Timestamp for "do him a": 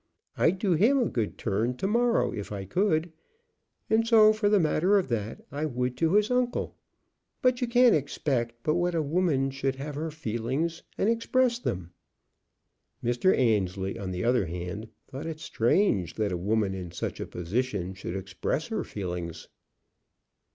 0.57-1.05